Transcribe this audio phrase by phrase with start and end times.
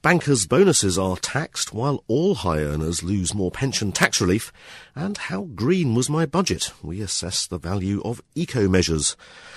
[0.00, 4.52] Bankers' bonuses are taxed while all high earners lose more pension tax relief.
[4.94, 6.72] And how green was my budget?
[6.82, 9.16] We assess the value of eco measures.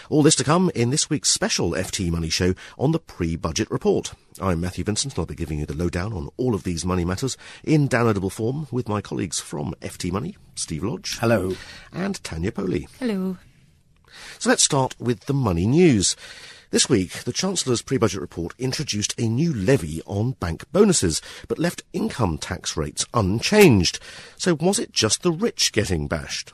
[0.10, 4.14] All this to come in this week's special FT Money Show on the pre-budget report.
[4.42, 7.06] I'm Matthew Vincent and I'll be giving you the lowdown on all of these money
[7.06, 11.20] matters in downloadable form with my colleagues from FT Money, Steve Lodge.
[11.20, 11.56] Hello.
[11.94, 12.88] And Tanya Powley.
[13.00, 13.38] Hello.
[14.40, 16.16] So let's start with the money news.
[16.72, 21.84] This week, the Chancellor's pre-budget report introduced a new levy on bank bonuses, but left
[21.92, 24.00] income tax rates unchanged.
[24.38, 26.54] So was it just the rich getting bashed?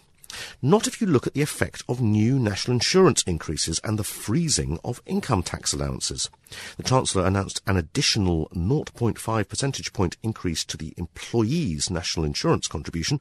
[0.62, 4.80] Not if you look at the effect of new national insurance increases and the freezing
[4.84, 6.30] of income tax allowances.
[6.78, 13.20] The Chancellor announced an additional 0.5 percentage point increase to the employees' national insurance contribution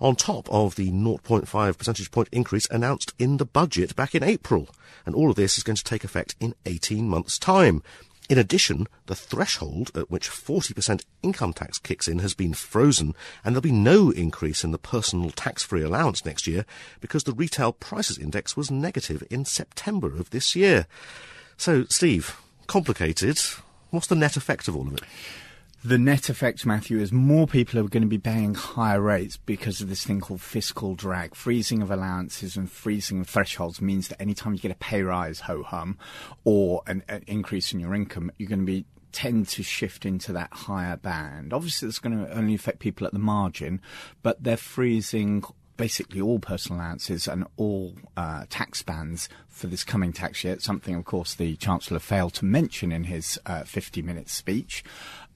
[0.00, 4.68] on top of the 0.5 percentage point increase announced in the budget back in April.
[5.06, 7.82] And all of this is going to take effect in 18 months' time.
[8.28, 13.54] In addition, the threshold at which 40% income tax kicks in has been frozen, and
[13.54, 16.66] there'll be no increase in the personal tax-free allowance next year
[17.00, 20.86] because the retail prices index was negative in September of this year.
[21.56, 23.38] So, Steve, complicated.
[23.90, 25.02] What's the net effect of all of it?
[25.84, 29.80] The net effect, Matthew, is more people are going to be paying higher rates because
[29.80, 31.36] of this thing called fiscal drag.
[31.36, 35.38] Freezing of allowances and freezing of thresholds means that anytime you get a pay rise,
[35.38, 35.96] ho hum,
[36.42, 40.32] or an, an increase in your income, you're going to be tend to shift into
[40.32, 41.52] that higher band.
[41.52, 43.80] Obviously, it's going to only affect people at the margin,
[44.22, 45.44] but they're freezing
[45.78, 50.58] basically all personal allowances and all uh, tax bands for this coming tax year.
[50.58, 54.84] Something, of course, the Chancellor failed to mention in his uh, 50 minute speech.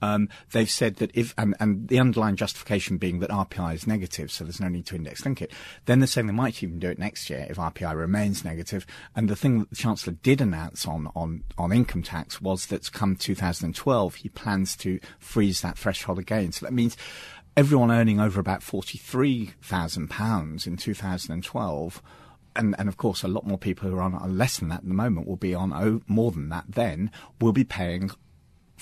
[0.03, 4.31] Um, they've said that if, and, and, the underlying justification being that RPI is negative,
[4.31, 5.49] so there's no need to index link it.
[5.85, 8.85] Then they're saying they might even do it next year if RPI remains negative.
[9.15, 12.91] And the thing that the Chancellor did announce on, on, on income tax was that
[12.91, 16.51] come 2012, he plans to freeze that threshold again.
[16.51, 16.97] So that means
[17.55, 22.01] everyone earning over about £43,000 in 2012
[22.55, 24.87] and, and of course, a lot more people who are on less than that at
[24.87, 27.09] the moment will be on more than that then,
[27.41, 28.11] will be paying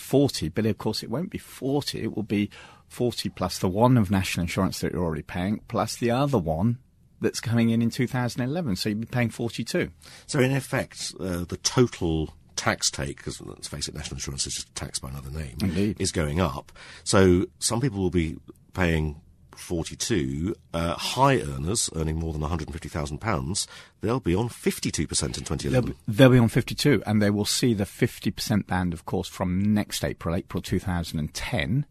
[0.02, 2.50] 40, but of course it won't be 40, it will be
[2.88, 6.78] 40 plus the one of national insurance that you're already paying, plus the other one
[7.22, 8.76] that's coming in in 2011.
[8.76, 9.90] So you'll be paying 42.
[10.28, 14.56] So in effect, uh, the total tax take, because let's face it, national insurance is
[14.56, 15.98] just taxed by another name, Indeed.
[16.00, 16.72] is going up.
[17.04, 18.38] So some people will be
[18.74, 19.22] paying
[19.56, 23.68] 42, uh, high earners earning more than £150,000,
[24.02, 25.72] they'll be on 52% in 2011.
[25.72, 29.28] They'll be, they'll be on 52, and they will see the 50% band, of course,
[29.28, 31.86] from next April, April 2010.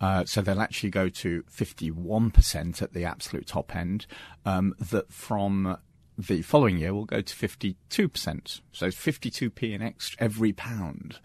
[0.00, 4.06] Uh, so they'll actually go to 51% at the absolute top end.
[4.44, 5.76] Um, that from
[6.16, 8.60] the following year will go to 52%.
[8.72, 11.18] So 52p in extra every pound.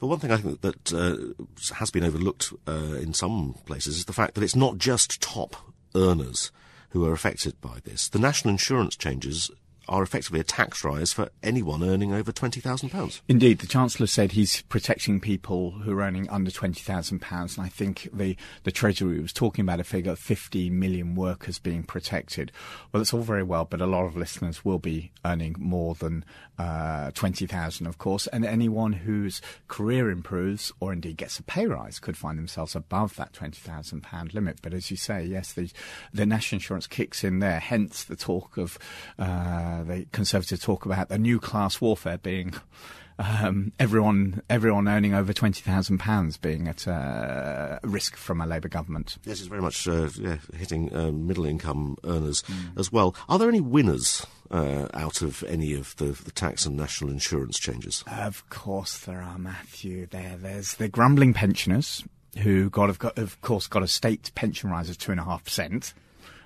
[0.00, 4.04] But one thing I think that, uh, has been overlooked uh, in some places is
[4.04, 5.56] the fact that it's not just top
[5.94, 6.50] earners
[6.90, 8.08] who are affected by this.
[8.08, 9.50] The national insurance changes
[9.88, 13.20] are effectively a tax rise for anyone earning over £20,000.
[13.26, 18.08] Indeed, the Chancellor said he's protecting people who are earning under £20,000, and I think
[18.12, 22.52] the, the Treasury was talking about a figure of 50 million workers being protected.
[22.92, 26.24] Well, it's all very well, but a lot of listeners will be earning more than
[26.58, 31.98] uh, 20,000, of course, and anyone whose career improves or indeed gets a pay rise
[31.98, 34.58] could find themselves above that £20,000 limit.
[34.62, 35.70] But as you say, yes, the,
[36.12, 38.78] the national insurance kicks in there, hence the talk of
[39.18, 42.54] uh, the Conservative talk about the new class warfare being
[43.18, 48.68] um, everyone everyone earning over twenty thousand pounds being at uh, risk from a Labour
[48.68, 49.18] government.
[49.24, 52.78] Yes, it's very much uh, yeah, hitting uh, middle income earners mm.
[52.78, 53.14] as well.
[53.28, 57.58] Are there any winners uh, out of any of the, the, tax and national insurance
[57.58, 58.04] changes?
[58.06, 60.06] Of course, there are, Matthew.
[60.06, 62.04] There, there's the grumbling pensioners
[62.38, 65.44] who got, of, of course, got a state pension rise of two and a half
[65.44, 65.92] percent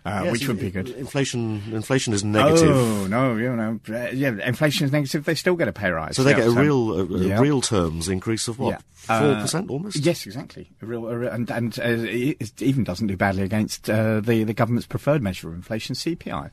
[0.04, 0.88] uh, yes, which would be good.
[0.90, 2.74] Inflation, inflation is negative.
[2.74, 5.24] Oh no, you know, uh, yeah, inflation is negative.
[5.24, 6.16] They still get a pay rise.
[6.16, 8.82] So they get a real, a, a real terms increase of what?
[8.92, 9.40] Four yeah.
[9.40, 9.96] percent uh, almost.
[9.96, 10.70] Yes, exactly.
[10.80, 14.44] A real, a real and and uh, it even doesn't do badly against uh, the
[14.44, 16.50] the government's preferred measure of inflation, CPI.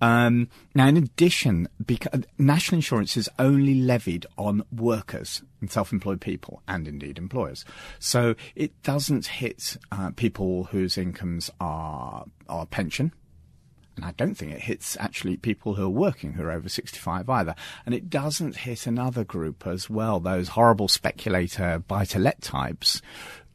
[0.00, 6.62] Um, now, in addition, because national insurance is only levied on workers and self-employed people,
[6.68, 7.64] and indeed employers.
[7.98, 13.12] So it doesn't hit uh, people whose incomes are are pension.
[13.96, 17.28] And I don't think it hits actually people who are working who are over 65
[17.28, 17.56] either.
[17.84, 23.02] And it doesn't hit another group as well, those horrible speculator buy to let types,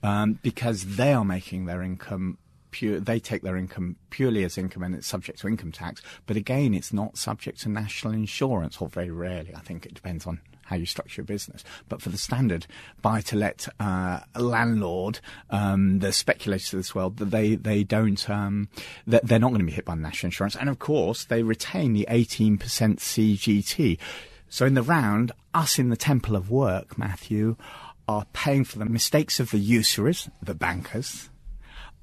[0.03, 2.37] um, because they are making their income
[2.71, 6.01] Pure, they take their income purely as income and it's subject to income tax.
[6.25, 9.53] But again, it's not subject to national insurance, or very rarely.
[9.53, 11.63] I think it depends on how you structure your business.
[11.89, 12.65] But for the standard
[13.01, 15.19] buy-to-let uh, landlord,
[15.49, 18.69] um, the speculators as well, they they don't um,
[19.05, 22.07] they're not going to be hit by national insurance, and of course they retain the
[22.09, 23.97] 18% CGT.
[24.49, 27.55] So in the round, us in the temple of work, Matthew,
[28.07, 31.29] are paying for the mistakes of the usurers, the bankers,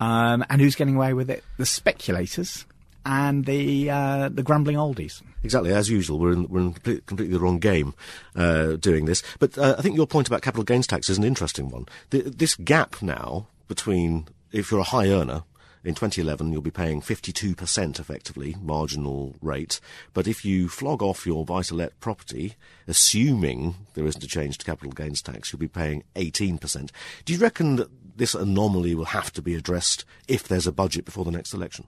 [0.00, 1.44] um, and who's getting away with it?
[1.58, 2.66] The speculators
[3.04, 5.22] and the uh, the grumbling oldies.
[5.42, 7.94] Exactly, as usual, we're in, we're in completely, completely the wrong game
[8.36, 9.22] uh, doing this.
[9.38, 11.86] But uh, I think your point about capital gains tax is an interesting one.
[12.10, 15.44] The, this gap now between if you're a high earner
[15.82, 19.80] in 2011, you'll be paying 52% effectively, marginal rate.
[20.12, 22.56] But if you flog off your buy-to-let property,
[22.86, 26.90] assuming there isn't a change to capital gains tax, you'll be paying 18%.
[27.24, 31.06] Do you reckon that this anomaly will have to be addressed if there's a budget
[31.06, 31.86] before the next election?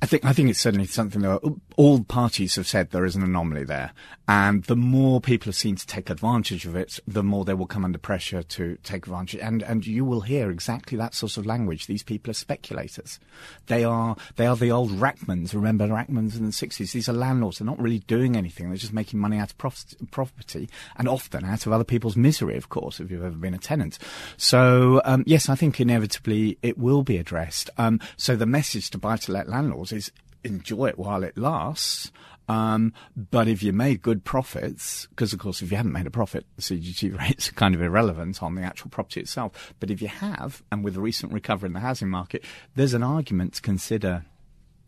[0.00, 1.40] I think I think it's certainly something that
[1.76, 3.92] all parties have said there is an anomaly there,
[4.28, 7.66] and the more people are seen to take advantage of it, the more they will
[7.66, 9.40] come under pressure to take advantage.
[9.40, 11.86] And and you will hear exactly that sort of language.
[11.86, 13.18] These people are speculators.
[13.66, 15.52] They are they are the old Rachmans.
[15.52, 16.92] Remember Rachmans in the sixties?
[16.92, 17.58] These are landlords.
[17.58, 18.68] They're not really doing anything.
[18.68, 22.56] They're just making money out of property, and often out of other people's misery.
[22.56, 23.98] Of course, if you've ever been a tenant.
[24.36, 27.70] So um, yes, I think inevitably it will be addressed.
[27.78, 30.12] Um, so the message to buy to let landlords is
[30.44, 32.12] enjoy it while it lasts.
[32.48, 36.10] Um, but if you made good profits, because of course, if you haven't made a
[36.10, 39.74] profit, the CGT rates are kind of irrelevant on the actual property itself.
[39.80, 43.02] But if you have, and with the recent recovery in the housing market, there's an
[43.02, 44.24] argument to consider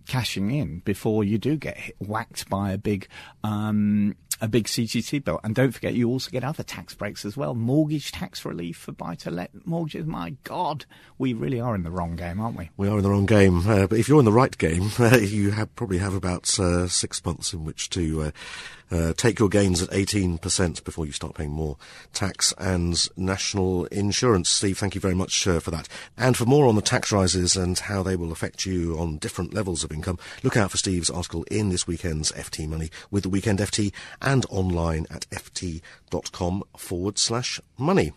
[0.07, 3.09] cashing in before you do get hit, whacked by a big
[3.45, 5.41] um, a big CGT bill.
[5.45, 7.55] And don't forget, you also get other tax breaks as well.
[7.55, 10.07] Mortgage tax relief for buy-to-let mortgages.
[10.07, 10.87] My God,
[11.19, 12.71] we really are in the wrong game, aren't we?
[12.77, 13.69] We are in the wrong game.
[13.69, 16.89] Uh, but if you're in the right game, uh, you have, probably have about uh,
[16.89, 18.33] six months in which to
[18.91, 21.77] uh, take your gains at 18% before you start paying more
[22.13, 24.49] tax and national insurance.
[24.49, 25.89] Steve, thank you very much uh, for that.
[26.17, 29.55] And for more on the tax rises and how they will affect you on different
[29.55, 33.29] levels of income, look out for Steve's article in this weekend's FT Money with the
[33.29, 38.13] Weekend FT and online at ft.com forward slash money.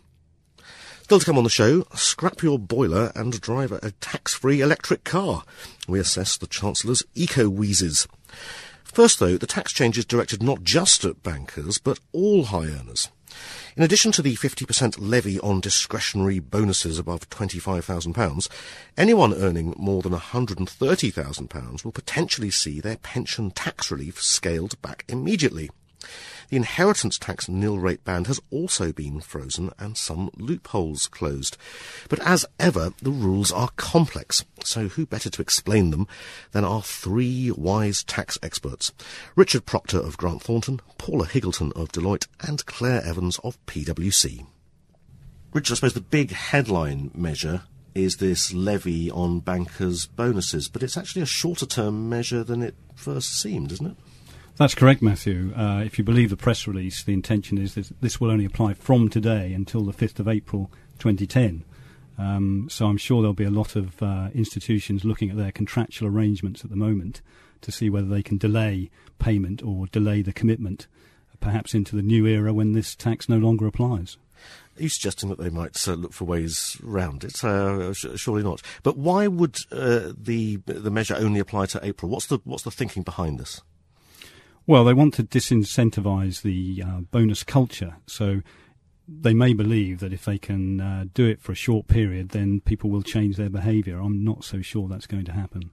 [1.03, 5.43] Still to come on the show, scrap your boiler and drive a tax-free electric car.
[5.85, 8.07] We assess the Chancellor's eco-wheezes.
[8.93, 13.09] First, though, the tax change is directed not just at bankers, but all high earners.
[13.75, 18.47] In addition to the 50% levy on discretionary bonuses above £25,000,
[18.95, 25.71] anyone earning more than £130,000 will potentially see their pension tax relief scaled back immediately.
[26.49, 31.57] The inheritance tax nil rate band has also been frozen and some loopholes closed.
[32.09, 36.07] But as ever, the rules are complex, so who better to explain them
[36.51, 38.91] than our three wise tax experts?
[39.35, 44.45] Richard Proctor of Grant Thornton, Paula Higgleton of Deloitte, and Claire Evans of PwC.
[45.53, 47.63] Richard, I suppose the big headline measure
[47.95, 52.75] is this levy on bankers' bonuses, but it's actually a shorter term measure than it
[52.95, 53.97] first seemed, isn't it?
[54.57, 55.51] That's correct, Matthew.
[55.55, 58.75] Uh, if you believe the press release, the intention is that this will only apply
[58.75, 61.63] from today until the 5th of April 2010.
[62.19, 66.07] Um, so I'm sure there'll be a lot of uh, institutions looking at their contractual
[66.07, 67.21] arrangements at the moment
[67.61, 70.85] to see whether they can delay payment or delay the commitment,
[71.39, 74.17] perhaps into the new era when this tax no longer applies.
[74.77, 77.43] Are you suggesting that they might uh, look for ways round it?
[77.43, 78.61] Uh, sh- surely not.
[78.83, 82.11] But why would uh, the the measure only apply to April?
[82.11, 83.61] What's the what's the thinking behind this?
[84.65, 87.97] Well, they want to disincentivize the uh, bonus culture.
[88.07, 88.41] So
[89.07, 92.61] they may believe that if they can uh, do it for a short period, then
[92.61, 93.99] people will change their behaviour.
[93.99, 95.71] I'm not so sure that's going to happen.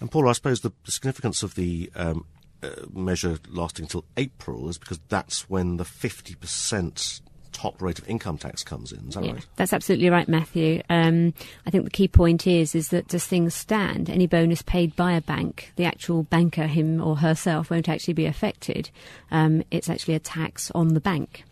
[0.00, 2.26] And Paul, I suppose the, the significance of the um,
[2.62, 7.20] uh, measure lasting till April is because that's when the 50%
[7.54, 9.08] top rate of income tax comes in.
[9.08, 9.46] Is that yeah, right?
[9.56, 10.82] That's absolutely right, Matthew.
[10.90, 11.32] Um,
[11.66, 15.12] I think the key point is is that as things stand, any bonus paid by
[15.12, 18.90] a bank, the actual banker, him or herself, won't actually be affected.
[19.30, 21.44] Um, it's actually a tax on the bank.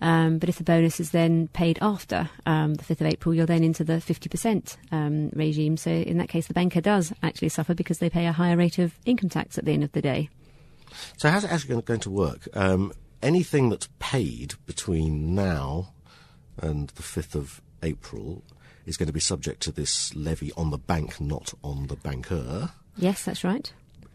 [0.00, 3.46] Um, but if the bonus is then paid after um, the 5th of April, you're
[3.46, 5.76] then into the 50% um, regime.
[5.76, 8.80] So in that case, the banker does actually suffer because they pay a higher rate
[8.80, 10.28] of income tax at the end of the day.
[11.18, 12.48] So how's it actually going to work?
[12.54, 15.92] Um, anything that's paid between now
[16.58, 18.42] and the 5th of April
[18.84, 22.70] is going to be subject to this levy on the bank, not on the banker.
[22.96, 23.72] Yes, that's right.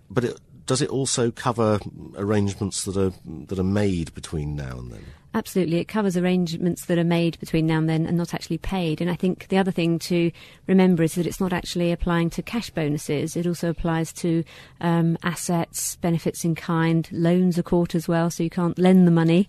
[0.10, 1.80] But it, does it also cover
[2.16, 3.14] arrangements that are
[3.48, 5.06] that are made between now and then?
[5.38, 9.02] Absolutely, it covers arrangements that are made between now and then and not actually paid.
[9.02, 10.32] And I think the other thing to
[10.66, 13.38] remember is that it's not actually applying to cash bonuses.
[13.38, 14.44] It also applies to
[14.82, 19.12] um, assets, benefits in kind, loans are caught as well, so you can't lend the
[19.12, 19.48] money.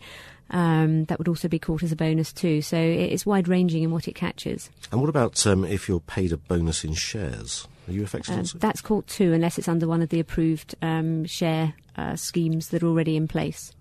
[0.51, 2.61] Um, that would also be caught as a bonus too.
[2.61, 4.69] So it's wide ranging in what it catches.
[4.93, 7.67] And what about um, if you're paid a bonus in shares?
[7.87, 8.59] Are you affected also?
[8.59, 12.83] that's caught too, unless it's under one of the approved um, share uh, schemes that
[12.83, 13.73] are already in place.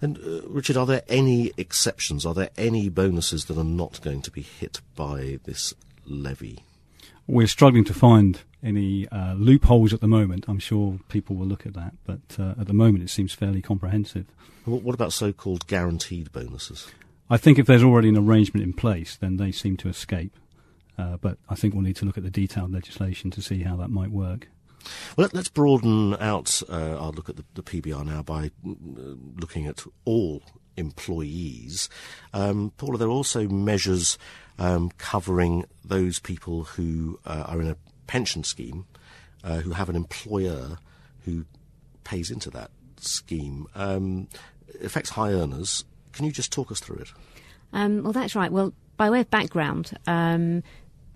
[0.00, 2.24] And uh, Richard, are there any exceptions?
[2.24, 5.74] Are there any bonuses that are not going to be hit by this
[6.06, 6.60] levy?
[7.26, 10.46] We're struggling to find any uh, loopholes at the moment.
[10.48, 13.60] I'm sure people will look at that, but uh, at the moment it seems fairly
[13.60, 14.26] comprehensive.
[14.64, 16.88] What, about so-called guaranteed bonuses?
[17.30, 20.36] I think if there's already an arrangement in place, then they seem to escape.
[20.98, 23.76] Uh, but I think we'll need to look at the detailed legislation to see how
[23.76, 24.48] that might work.
[25.16, 29.14] Well, let, us broaden out uh, our look at the, the PBR now by uh,
[29.36, 30.42] looking at all
[30.76, 31.88] employees.
[32.32, 34.18] Um, there are also measures
[34.58, 38.86] um, covering those people who uh, are in a pension scheme,
[39.44, 40.78] uh, who have an employer
[41.24, 41.44] who
[42.04, 43.66] pays into that scheme?
[43.74, 44.28] Um,
[44.68, 45.84] it affects high earners.
[46.12, 47.12] Can you just talk us through it?
[47.72, 48.50] Um, well, that's right.
[48.50, 50.62] Well, by way of background, um,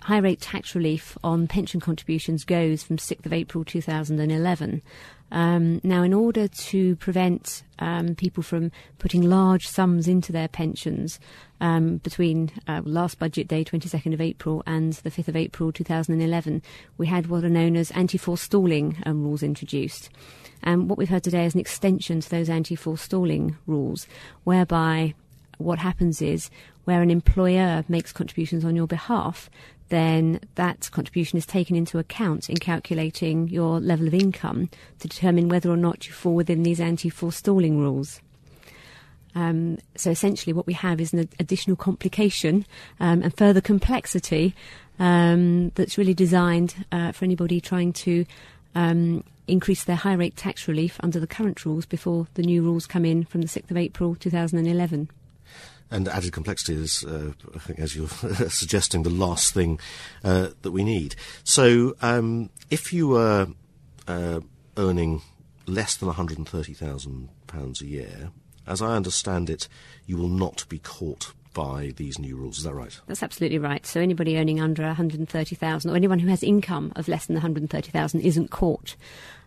[0.02, 4.82] high rate tax relief on pension contributions goes from 6th of April 2011.
[5.30, 11.18] Um, now, in order to prevent um, people from putting large sums into their pensions
[11.60, 16.62] um, between uh, last budget day, 22nd of April, and the 5th of April 2011,
[16.98, 20.10] we had what are known as anti-forestalling um, rules introduced.
[20.62, 24.06] And what we've heard today is an extension to those anti-forestalling rules,
[24.44, 25.14] whereby
[25.56, 26.50] what happens is
[26.84, 29.48] where an employer makes contributions on your behalf,
[29.92, 35.50] then that contribution is taken into account in calculating your level of income to determine
[35.50, 38.18] whether or not you fall within these anti forestalling rules.
[39.34, 42.64] Um, so essentially, what we have is an additional complication
[43.00, 44.54] um, and further complexity
[44.98, 48.24] um, that's really designed uh, for anybody trying to
[48.74, 52.86] um, increase their high rate tax relief under the current rules before the new rules
[52.86, 55.10] come in from the 6th of April 2011.
[55.92, 58.08] And added complexity is, uh, I think, as you're
[58.48, 59.78] suggesting, the last thing
[60.24, 61.14] uh, that we need.
[61.44, 63.48] So, um, if you were
[64.08, 64.40] uh,
[64.78, 65.20] earning
[65.66, 68.30] less than £130,000 a year,
[68.66, 69.68] as I understand it,
[70.06, 72.58] you will not be caught by these new rules.
[72.58, 72.98] Is that right?
[73.06, 73.84] That's absolutely right.
[73.84, 78.50] So anybody earning under 130,000 or anyone who has income of less than 130,000 isn't
[78.50, 78.96] caught.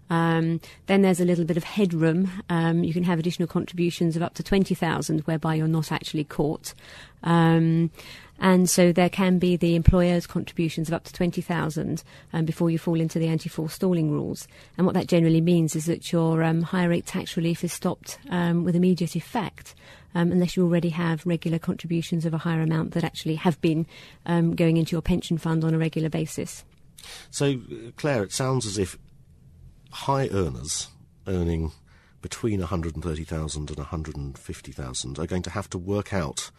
[0.10, 2.30] Um, then there's a little bit of headroom.
[2.50, 6.74] Um, you can have additional contributions of up to 20,000 whereby you're not actually caught.
[7.24, 7.92] Um,
[8.40, 12.78] and so there can be the employer's contributions of up to 20,000 um, before you
[12.78, 14.48] fall into the anti-forestalling rules.
[14.78, 18.20] And what that generally means is that your um, higher rate tax relief is stopped
[18.30, 19.76] um, with immediate effect.
[20.14, 23.86] Um, unless you already have regular contributions of a higher amount that actually have been
[24.26, 26.64] um, going into your pension fund on a regular basis.
[27.32, 28.98] So, uh, Claire, it sounds as if
[29.96, 30.90] high earners
[31.26, 31.72] earning
[32.22, 36.52] between 130,000 and 150,000 are going to have to work out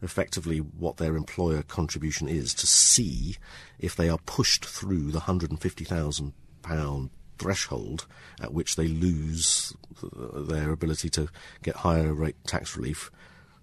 [0.00, 3.36] effectively what their employer contribution is to see
[3.80, 6.32] if they are pushed through the 150,000
[6.62, 8.06] pound threshold
[8.40, 11.28] at which they lose uh, their ability to
[11.64, 13.10] get higher rate tax relief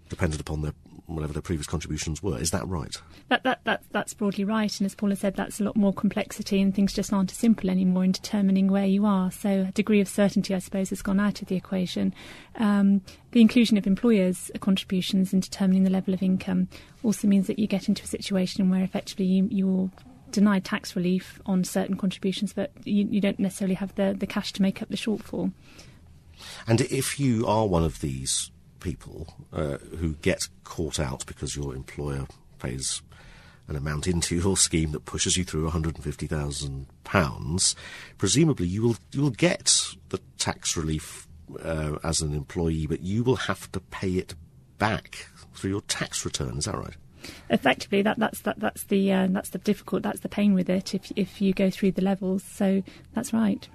[0.10, 0.74] dependent upon their
[1.05, 2.39] whatever their previous contributions were.
[2.39, 2.96] Is that right?
[3.29, 4.79] That, that, that, that's broadly right.
[4.79, 7.70] And as Paula said, that's a lot more complexity and things just aren't as simple
[7.70, 9.31] anymore in determining where you are.
[9.31, 12.13] So a degree of certainty, I suppose, has gone out of the equation.
[12.55, 16.67] Um, the inclusion of employers' contributions in determining the level of income
[17.03, 19.89] also means that you get into a situation where effectively you, you're
[20.31, 24.53] denied tax relief on certain contributions, but you, you don't necessarily have the, the cash
[24.53, 25.51] to make up the shortfall.
[26.67, 28.51] And if you are one of these
[28.82, 32.28] people uh, who get caught out because your employer
[32.60, 33.02] pays
[33.68, 37.76] an amount into your scheme that pushes you through £150,000,
[38.18, 41.28] presumably you will you will get the tax relief
[41.64, 44.36] uh, as an employee, but you will have to pay it
[44.78, 46.58] back through your tax return.
[46.58, 46.96] Is that right?
[47.50, 50.96] Effectively, that, that's that, that's the uh, that's the difficult that's the pain with it
[50.96, 52.44] if if you go through the levels.
[52.44, 52.82] So
[53.14, 53.68] that's right.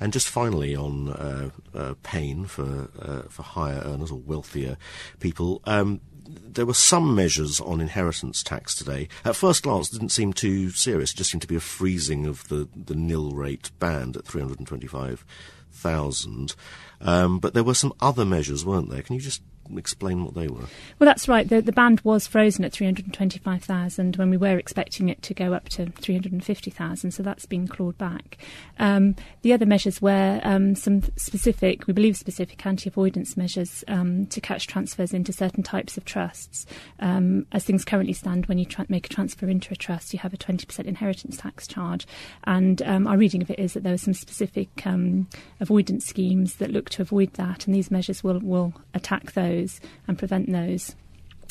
[0.00, 4.76] And just finally on uh, uh, pain for uh, for higher earners or wealthier
[5.18, 9.08] people, um, there were some measures on inheritance tax today.
[9.24, 11.12] At first glance, didn't seem too serious.
[11.12, 16.54] It just seemed to be a freezing of the, the nil rate band at 325,000.
[17.00, 19.02] Um, but there were some other measures, weren't there?
[19.02, 19.42] Can you just
[19.76, 20.64] explain what they were?
[20.98, 21.48] Well, that's right.
[21.48, 25.68] The, the band was frozen at 325,000 when we were expecting it to go up
[25.70, 28.38] to 350,000, so that's been clawed back.
[28.78, 34.26] Um, the other measures were um, some specific, we believe specific anti avoidance measures um,
[34.26, 36.66] to catch transfers into certain types of trusts.
[37.00, 40.18] Um, as things currently stand, when you tra- make a transfer into a trust, you
[40.20, 42.06] have a 20% inheritance tax charge.
[42.44, 45.28] And um, our reading of it is that there were some specific um,
[45.60, 49.80] avoidance schemes that look to avoid that, and these measures will, will attack those those
[50.06, 50.94] and prevent those.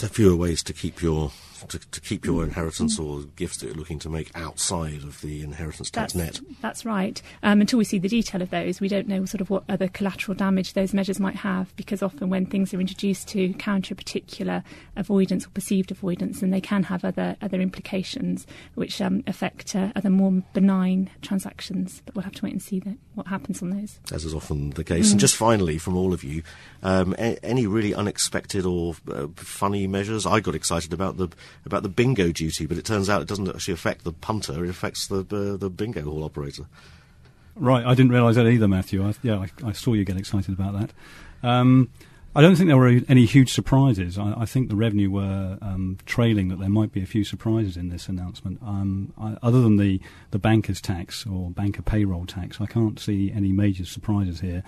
[0.03, 1.31] Are fewer ways to keep your
[1.67, 5.41] to, to, keep your inheritance or gifts that you're looking to make outside of the
[5.43, 6.55] inheritance tax that's, net.
[6.61, 7.21] That's right.
[7.43, 9.87] Um, until we see the detail of those, we don't know sort of what other
[9.87, 11.75] collateral damage those measures might have.
[11.75, 14.63] Because often when things are introduced to counter a particular
[14.95, 18.45] avoidance or perceived avoidance, then they can have other other implications
[18.75, 22.01] which um, affect uh, other more benign transactions.
[22.05, 23.99] But we'll have to wait and see the, what happens on those.
[24.11, 25.09] As is often the case.
[25.09, 25.11] Mm.
[25.11, 26.43] And just finally, from all of you,
[26.83, 30.25] um, a- any really unexpected or uh, funny measures?
[30.25, 31.29] I got excited about the
[31.65, 34.69] about the bingo duty, but it turns out it doesn't actually affect the punter; it
[34.69, 36.63] affects the uh, the bingo hall operator.
[37.59, 39.03] Right, I didn't realise that either, Matthew.
[39.05, 41.47] I, yeah, I, I, saw you get excited about that.
[41.47, 41.89] Um,
[42.35, 44.19] I don't think there were any huge surprises.
[44.19, 47.77] I, I think the revenue were um, trailing that there might be a few surprises
[47.77, 48.59] in this announcement.
[48.61, 53.31] Um, I, other than the, the banker's tax or banker payroll tax, I can't see
[53.31, 54.63] any major surprises here.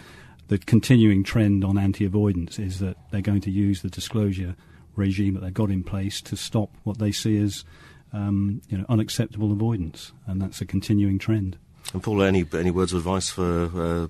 [0.47, 4.55] The continuing trend on anti avoidance is that they're going to use the disclosure
[4.99, 7.65] regime that they've got in place to stop what they see as
[8.13, 11.57] um, you know, unacceptable avoidance, and that's a continuing trend.
[11.91, 14.07] And Paul, any any words of advice for uh,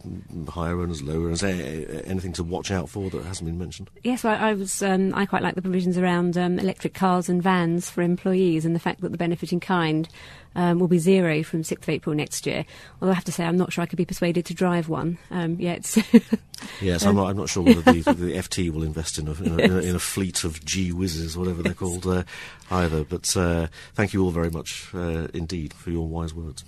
[0.51, 1.43] higher earners, lower earners?
[1.43, 3.89] Anything to watch out for that hasn't been mentioned?
[4.03, 4.84] Yes, I, I was.
[4.84, 8.75] Um, I quite like the provisions around um, electric cars and vans for employees, and
[8.75, 10.10] the fact that the benefit in kind
[10.55, 12.65] um, will be zero from 6th of April next year.
[13.01, 15.17] Although I have to say, I'm not sure I could be persuaded to drive one
[15.32, 15.95] um, yet.
[16.82, 17.29] yes, I'm not.
[17.29, 19.86] I'm not sure whether the, the FT will invest in a, in a, yes.
[19.86, 22.23] in a, fleet of G-Wizzes, whatever they're called, uh,
[22.71, 23.03] either.
[23.03, 26.63] But uh, thank you all very much uh, indeed for your wise words.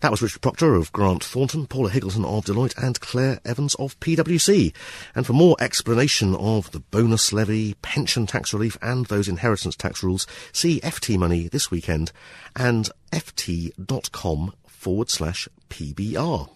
[0.00, 4.00] That was Richard Proctor of Grant Thornton, Paula Higgleton of Deloitte, and Claire Evans of
[4.00, 4.72] PwC.
[5.14, 10.02] And for more explanation of the bonus levy, pension tax relief, and those inheritance tax
[10.02, 12.12] rules, see FT Money this weekend
[12.56, 16.48] and ft.com forward slash PBR.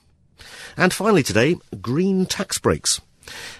[0.78, 3.02] And finally today, green tax breaks.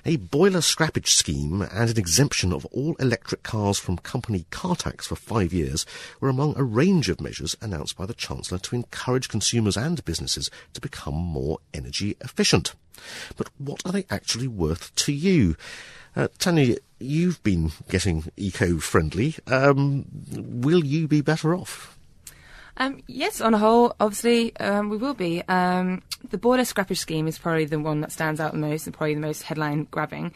[0.04, 5.06] A boiler scrappage scheme and an exemption of all electric cars from company car tax
[5.06, 5.86] for five years
[6.20, 10.50] were among a range of measures announced by the Chancellor to encourage consumers and businesses
[10.72, 12.74] to become more energy efficient.
[13.36, 15.56] But what are they actually worth to you?
[16.16, 19.36] Uh, Tanya, you've been getting eco-friendly.
[19.46, 21.93] Um, will you be better off?
[22.76, 25.42] Um, yes, on a whole, obviously, um, we will be.
[25.48, 28.94] Um, the boiler scrappage scheme is probably the one that stands out the most and
[28.94, 30.32] probably the most headline grabbing.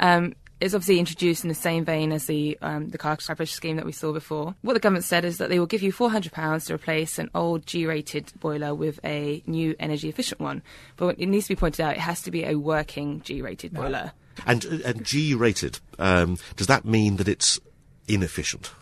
[0.00, 3.76] Um, it's obviously introduced in the same vein as the um, the car scrappage scheme
[3.76, 4.54] that we saw before.
[4.62, 7.66] What the government said is that they will give you £400 to replace an old
[7.66, 10.62] G-rated boiler with a new energy efficient one.
[10.96, 14.12] But it needs to be pointed out, it has to be a working G-rated boiler.
[14.46, 17.58] And, and G-rated, um, does that mean that it's
[18.06, 18.72] inefficient?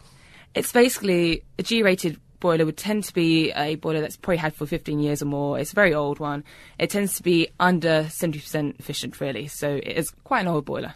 [0.54, 4.66] It's basically a G-rated boiler would tend to be a boiler that's probably had for
[4.66, 5.58] 15 years or more.
[5.58, 6.44] It's a very old one.
[6.78, 9.46] It tends to be under 70% efficient, really.
[9.46, 10.94] So it is quite an old boiler.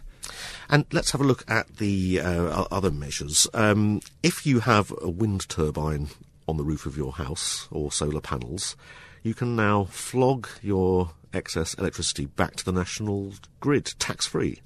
[0.69, 3.47] And let's have a look at the uh, other measures.
[3.53, 6.09] Um, if you have a wind turbine
[6.47, 8.75] on the roof of your house or solar panels,
[9.23, 14.61] you can now flog your excess electricity back to the national grid tax free.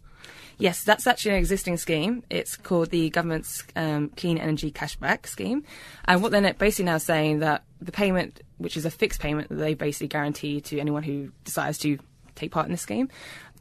[0.59, 2.21] Yes, that's actually an existing scheme.
[2.29, 5.63] It's called the government's um, Clean Energy Cashback Scheme.
[6.03, 9.55] And what they're basically now saying that the payment, which is a fixed payment that
[9.55, 11.97] they basically guarantee to anyone who decides to
[12.35, 13.07] take part in the scheme,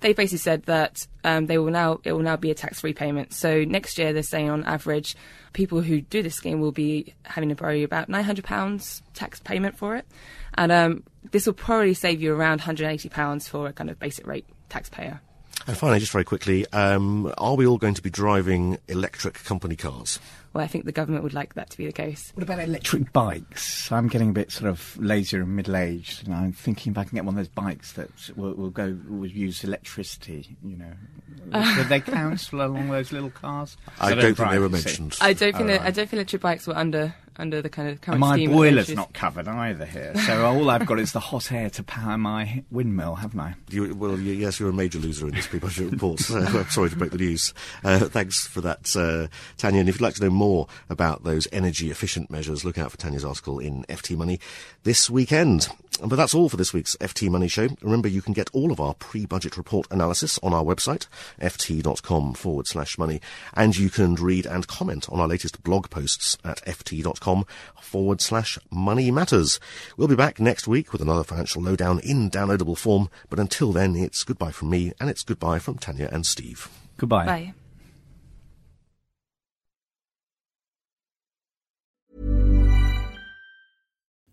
[0.01, 2.95] they basically said that um, they will now it will now be a tax free
[2.95, 3.33] payment.
[3.33, 5.17] So next year they're saying on average,
[5.53, 9.39] people who do this scheme will be having to borrow about nine hundred pounds tax
[9.39, 10.05] payment for it,
[10.55, 13.89] and um, this will probably save you around one hundred eighty pounds for a kind
[13.89, 15.21] of basic rate taxpayer.
[15.69, 19.77] And finally, just very quickly, um, are we all going to be driving electric company
[19.77, 20.19] cars?
[20.55, 22.33] Well, I think the government would like that to be the case.
[22.35, 23.93] What about electric bikes?
[23.93, 27.17] I'm getting a bit sort of lazier and middle-aged, and I'm thinking if I can
[27.17, 30.57] get one of those bikes that will, will go will use electricity.
[30.65, 30.93] You know,
[31.77, 33.77] do they count along those little cars?
[34.01, 35.19] I, don't, think they were mentioned.
[35.21, 35.87] I don't think Oh, that, right.
[35.89, 38.51] I don't think electric bikes were under under the kind of current And my scheme.
[38.53, 38.97] boiler's introduced.
[38.97, 42.65] not covered either here, so all I've got is the hot air to power my
[42.71, 43.55] windmill, haven't I?
[43.71, 46.21] You, well, you, yes, you're a major loser in this pre-budget report.
[46.21, 47.55] So I'm sorry to break the news.
[47.85, 49.81] Uh, thanks for that, uh, Tanya.
[49.81, 53.25] And if you'd like to know more about those energy-efficient measures, look out for Tanya's
[53.25, 54.41] article in FT Money
[54.83, 55.69] this weekend.
[56.01, 57.69] But that's all for this week's FT Money Show.
[57.83, 61.07] Remember, you can get all of our pre-budget report analysis on our website,
[61.41, 63.21] ft.com forward slash money.
[63.55, 67.45] And you can read and comment on our latest blog posts at ft.com
[67.81, 69.59] forward slash money matters.
[69.97, 73.09] We'll be back next week with another financial lowdown in downloadable form.
[73.29, 76.69] But until then, it's goodbye from me and it's goodbye from Tanya and Steve.
[76.97, 77.27] Goodbye.
[77.27, 77.55] Bye.